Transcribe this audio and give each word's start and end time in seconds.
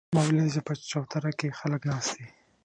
ما 0.15 0.21
ولیدل 0.25 0.53
چې 0.55 0.61
په 0.67 0.73
چوتره 0.91 1.31
کې 1.39 1.57
خلک 1.59 1.81
ناست 1.89 2.11
دي 2.17 2.27